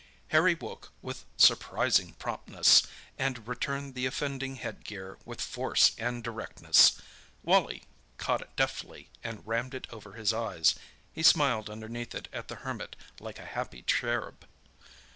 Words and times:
Harry 0.29 0.55
woke 0.55 0.85
up 0.87 0.91
with 1.03 1.25
surprising 1.37 2.13
promptness, 2.13 2.87
and 3.19 3.47
returned 3.47 3.93
the 3.93 4.07
offending 4.07 4.55
head 4.55 4.83
gear 4.83 5.19
with 5.25 5.39
force 5.39 5.91
and 5.99 6.23
directness. 6.23 6.99
Wally 7.43 7.83
caught 8.17 8.41
it 8.41 8.55
deftly 8.55 9.11
and 9.23 9.45
rammed 9.45 9.75
it 9.75 9.85
over 9.91 10.13
his 10.13 10.33
eyes. 10.33 10.73
He 11.13 11.21
smiled 11.21 11.69
underneath 11.69 12.15
it 12.15 12.29
at 12.33 12.47
the 12.47 12.55
Hermit 12.65 12.95
like 13.19 13.37
a 13.37 13.45
happy 13.45 13.83
cherub. 13.83 14.43